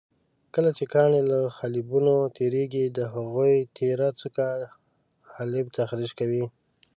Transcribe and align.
کله 0.53 0.69
چې 0.77 0.83
کاڼي 0.93 1.21
له 1.31 1.39
حالبینو 1.57 2.17
تېرېږي 2.37 2.85
د 2.97 2.99
هغوی 3.13 3.55
تېره 3.77 4.07
څوکه 4.19 4.45
حالب 5.33 5.65
تخریش 5.77 6.11
کوي. 6.19 6.45